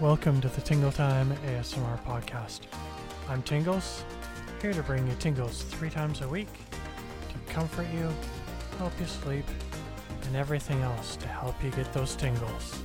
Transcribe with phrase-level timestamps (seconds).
[0.00, 2.62] Welcome to the Tingle Time ASMR podcast.
[3.28, 4.04] I'm Tingles,
[4.60, 6.48] here to bring you tingles three times a week
[7.28, 8.08] to comfort you,
[8.78, 9.44] help you sleep,
[10.24, 12.82] and everything else to help you get those tingles.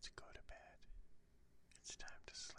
[0.00, 0.80] Let's go to bed.
[1.78, 2.56] It's time to sleep.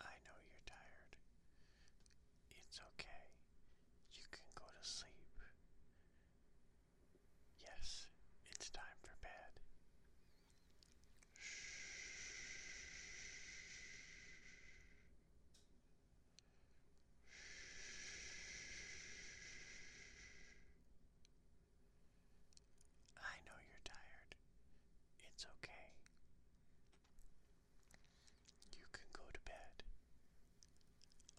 [0.00, 1.16] I know you're tired.
[2.50, 3.28] It's okay.
[4.14, 5.36] You can go to sleep.
[7.60, 8.06] Yes,
[8.50, 9.52] it's time for bed.
[23.16, 24.34] I know you're tired.
[25.32, 25.86] It's okay.
[28.72, 29.84] You can go to bed.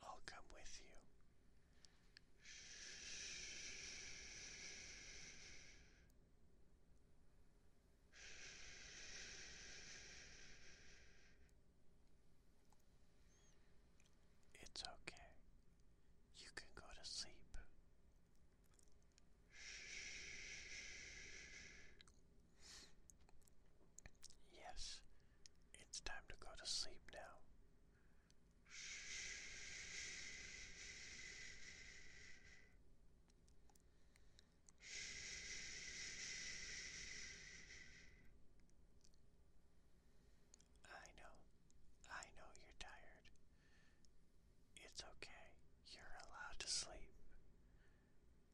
[0.03, 0.95] I'll come with you.
[14.61, 15.31] It's okay.
[16.37, 17.57] You can go to sleep.
[24.53, 24.99] Yes,
[25.81, 27.19] it's time to go to sleep now.
[40.87, 41.35] I know.
[42.11, 43.27] I know you're tired.
[44.93, 45.45] It's okay.
[45.93, 47.15] You're allowed to sleep.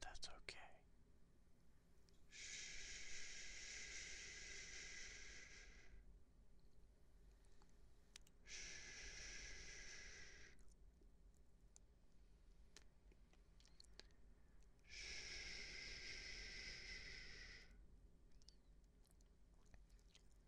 [0.02, 0.72] That's okay.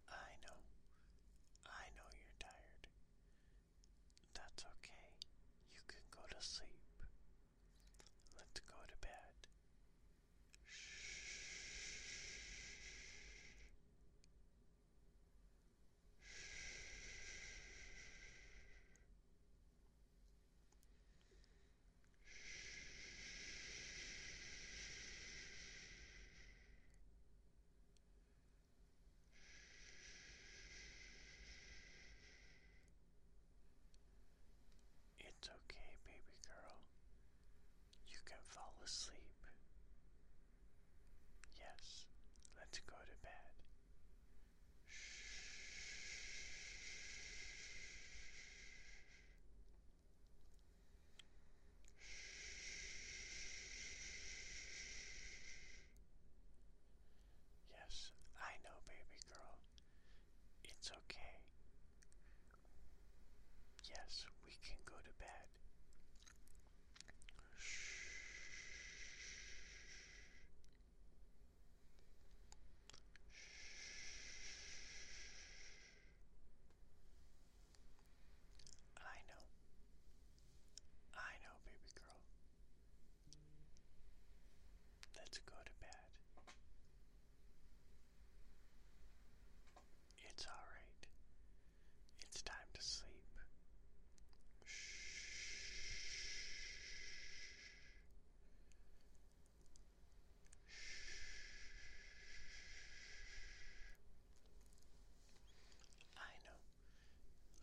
[0.10, 0.60] I know.
[1.66, 2.88] I know you're tired.
[4.34, 5.06] That's okay.
[5.74, 5.82] You
[6.40, 7.06] can go to sleep.
[8.38, 9.48] Let's go to bed.
[35.20, 36.80] It's okay, baby girl.
[38.08, 39.38] You can fall asleep.
[41.56, 42.08] Yes,
[42.58, 43.49] let's go to bed.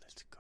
[0.07, 0.36] Let's go.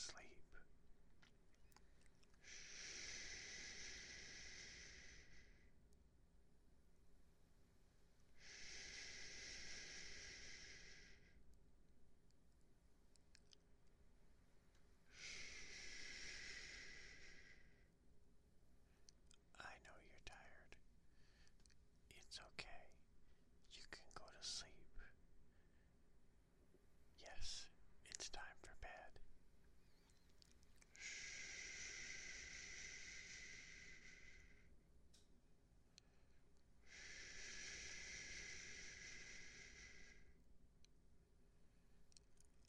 [0.00, 0.46] It's time to sleep.
[19.60, 20.72] I know you're tired.
[22.10, 22.84] It's okay.
[23.72, 24.96] You can go to sleep.
[27.20, 27.66] Yes,
[28.14, 29.20] it's time for bed.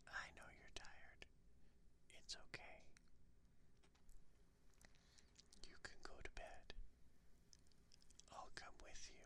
[0.07, 1.25] I know you're tired.
[2.19, 2.77] It's okay.
[5.67, 6.73] You can go to bed.
[8.31, 9.25] I'll come with you.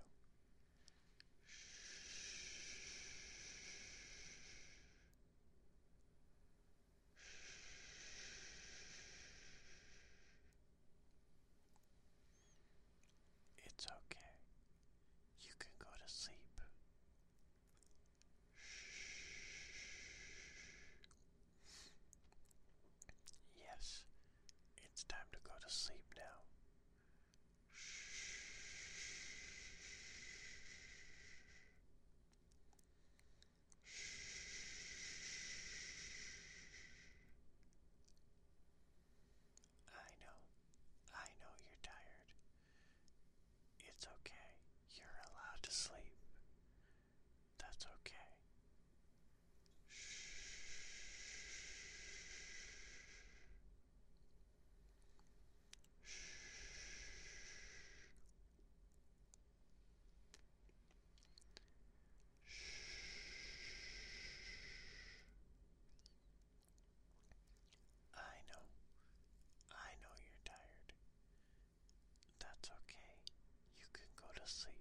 [13.66, 14.34] It's okay.
[15.42, 16.36] You can go to sleep.
[23.58, 24.04] Yes,
[24.84, 25.04] it's
[25.76, 26.22] time to go to sleep now.
[39.92, 40.40] I know.
[41.14, 42.32] I know you're tired.
[43.88, 44.50] It's okay.
[44.96, 46.16] You're allowed to sleep.
[47.60, 48.32] That's okay.
[68.16, 68.66] I know.
[69.72, 70.94] I know you're tired.
[72.40, 73.12] That's okay.
[73.80, 74.74] You can go to sleep.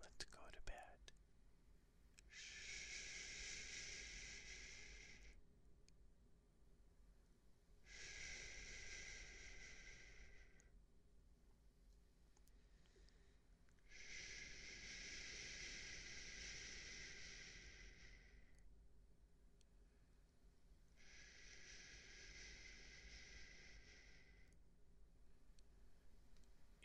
[0.00, 0.98] Let's go to bed.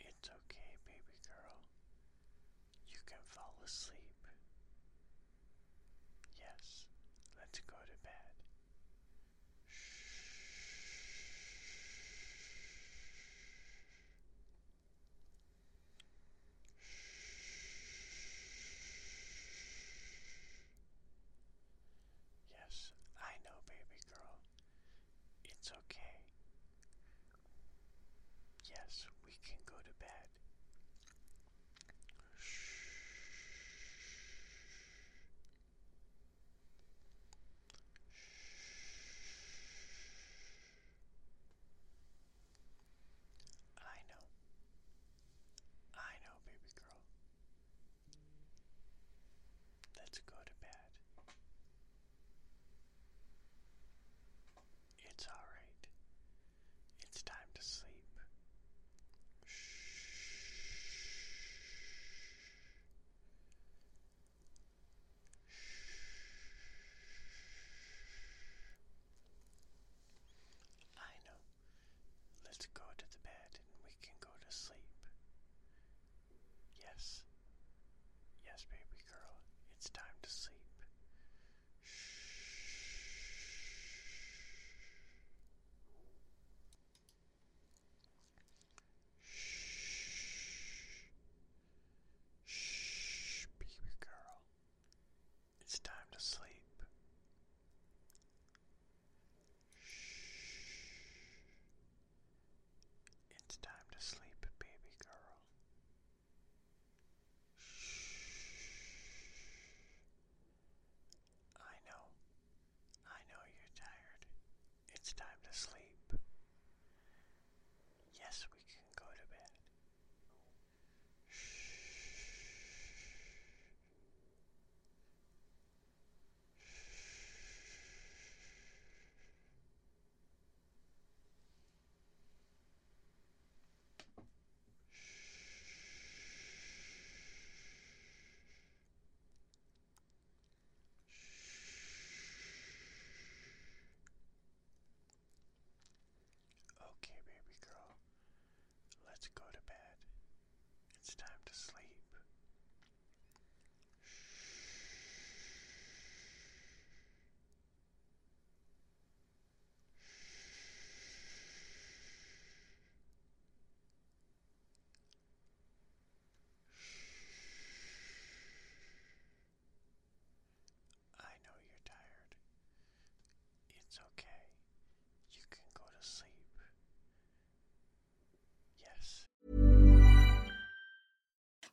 [0.00, 1.56] It's okay, baby girl.
[2.88, 2.98] You
[3.70, 3.99] can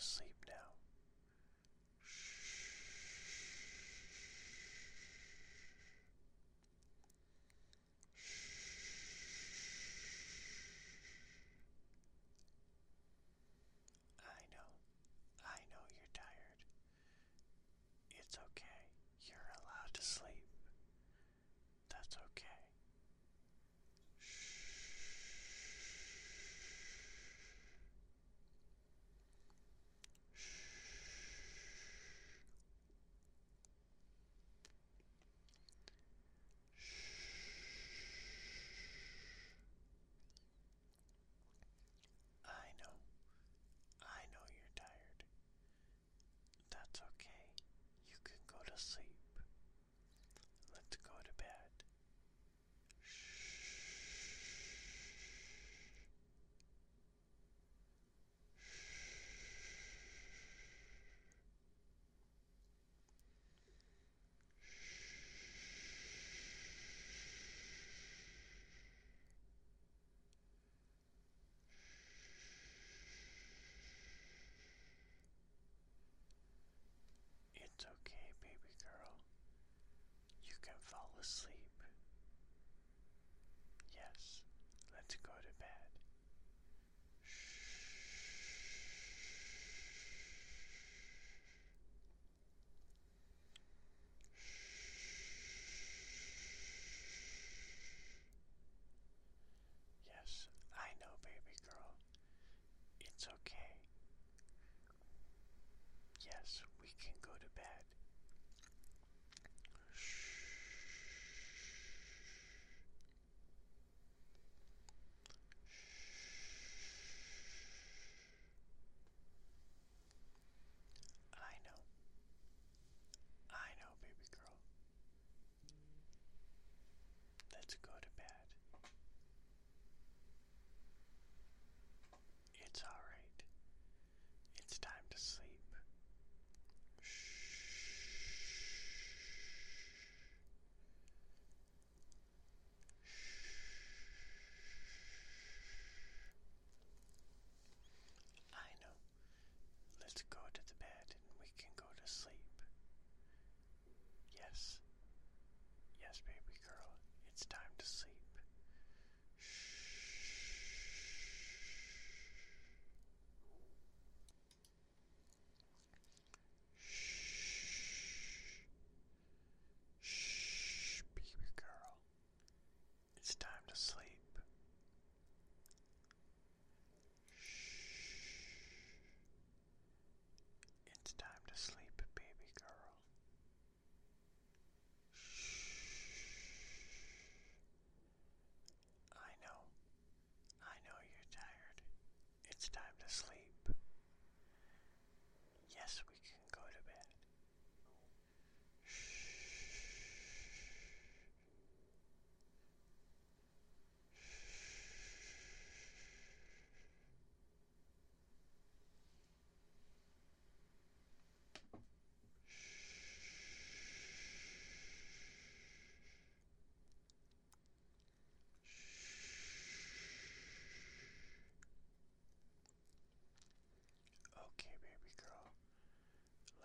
[0.00, 0.54] time to go to sleep now.
[14.24, 14.68] I know.
[15.44, 16.62] I know you're tired.
[18.18, 18.80] It's okay.
[19.26, 20.48] You're allowed to sleep.
[21.88, 22.46] That's okay.
[42.46, 42.96] I know.
[44.02, 45.20] I know you're tired.
[46.70, 47.42] That's okay.
[48.10, 49.16] You can go to sleep.
[50.72, 51.84] Let's go to bed.
[77.56, 79.12] It's okay, baby girl.
[80.44, 81.76] You can fall asleep.
[83.92, 84.42] Yes,
[84.94, 85.89] let's go to bed.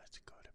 [0.05, 0.54] Let's go to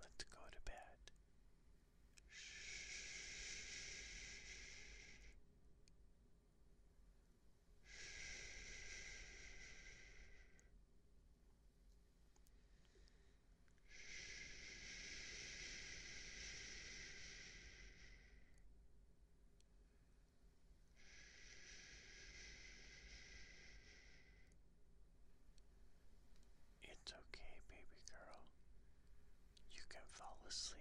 [0.00, 0.74] Let's go to bed.
[26.82, 28.40] It's okay, baby girl.
[29.72, 30.02] You can
[30.48, 30.77] fall asleep.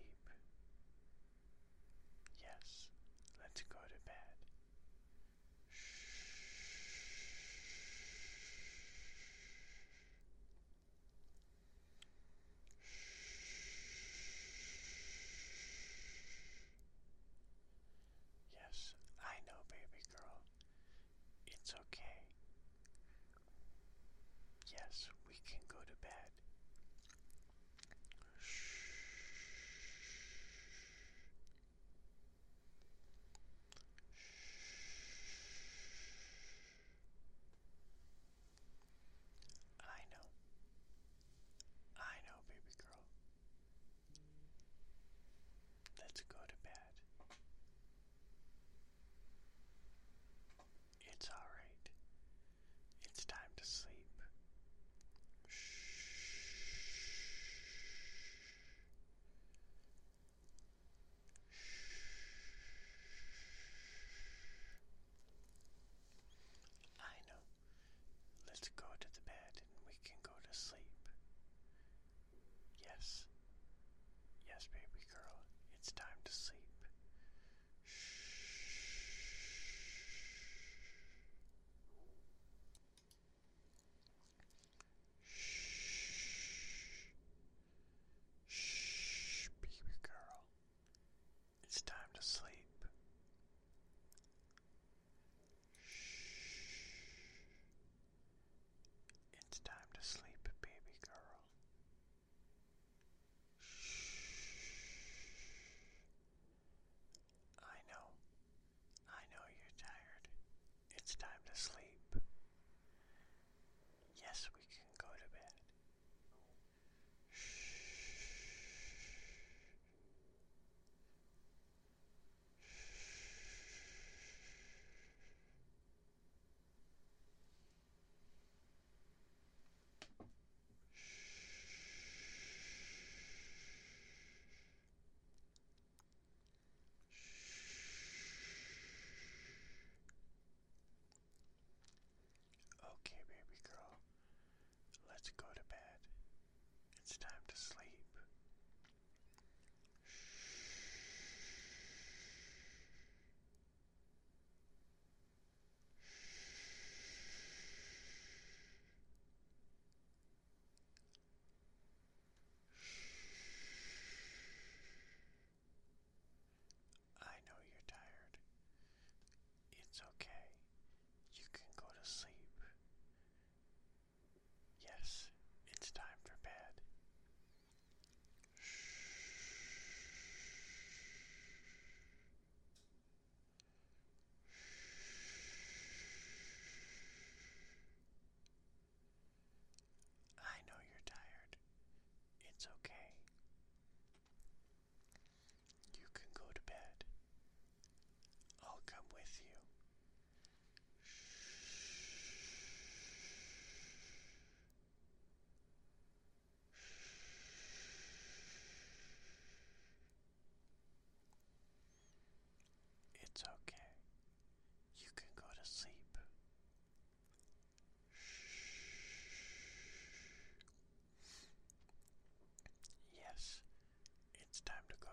[147.08, 147.97] it's time to sleep.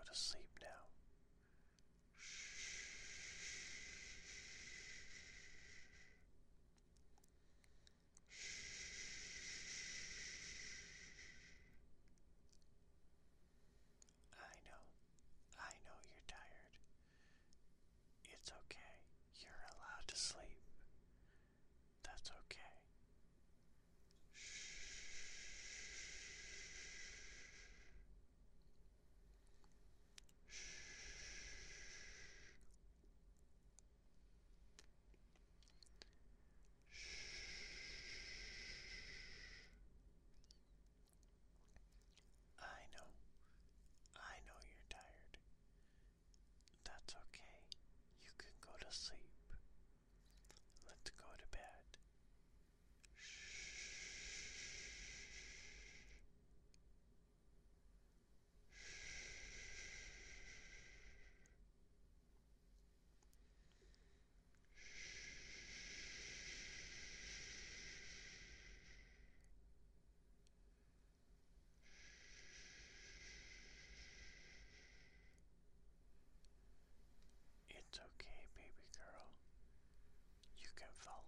[0.05, 1.04] to sleep now.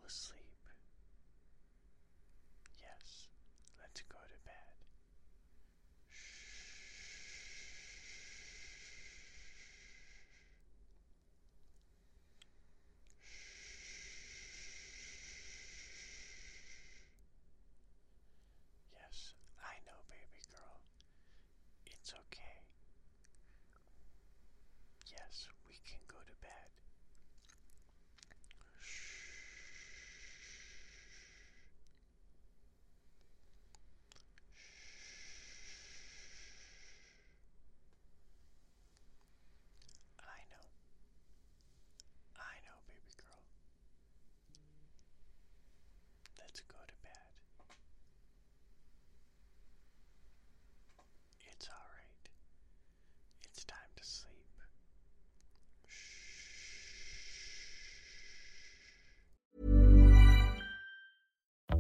[0.08, 0.44] asleep.
[2.80, 3.28] Yes,
[3.82, 4.18] let's go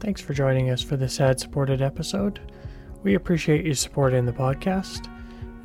[0.00, 2.40] Thanks for joining us for this ad supported episode.
[3.02, 5.08] We appreciate you supporting the podcast.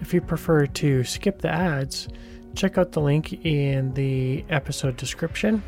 [0.02, 2.10] If you prefer to skip the ads,
[2.54, 5.64] check out the link in the episode description